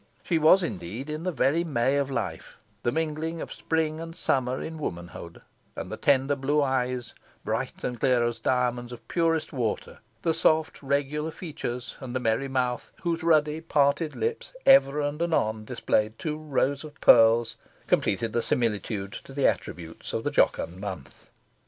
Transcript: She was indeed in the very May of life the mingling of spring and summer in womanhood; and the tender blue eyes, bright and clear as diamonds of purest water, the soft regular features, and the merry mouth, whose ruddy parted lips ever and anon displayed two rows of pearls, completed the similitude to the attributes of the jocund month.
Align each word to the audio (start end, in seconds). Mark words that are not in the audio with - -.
She 0.23 0.39
was 0.39 0.63
indeed 0.63 1.11
in 1.11 1.25
the 1.25 1.31
very 1.31 1.63
May 1.63 1.97
of 1.97 2.09
life 2.09 2.57
the 2.81 2.91
mingling 2.91 3.39
of 3.39 3.53
spring 3.53 3.99
and 3.99 4.15
summer 4.15 4.59
in 4.59 4.79
womanhood; 4.79 5.43
and 5.75 5.91
the 5.91 5.95
tender 5.95 6.35
blue 6.35 6.63
eyes, 6.63 7.13
bright 7.45 7.83
and 7.83 7.99
clear 7.99 8.23
as 8.25 8.39
diamonds 8.39 8.91
of 8.91 9.07
purest 9.07 9.53
water, 9.53 9.99
the 10.23 10.33
soft 10.33 10.81
regular 10.81 11.29
features, 11.29 11.97
and 11.99 12.15
the 12.15 12.19
merry 12.19 12.47
mouth, 12.47 12.91
whose 13.03 13.21
ruddy 13.21 13.61
parted 13.61 14.15
lips 14.15 14.55
ever 14.65 15.01
and 15.01 15.21
anon 15.21 15.65
displayed 15.65 16.17
two 16.17 16.35
rows 16.35 16.83
of 16.83 16.99
pearls, 16.99 17.55
completed 17.85 18.33
the 18.33 18.41
similitude 18.41 19.11
to 19.23 19.33
the 19.33 19.45
attributes 19.47 20.13
of 20.13 20.23
the 20.23 20.31
jocund 20.31 20.79
month. 20.79 21.29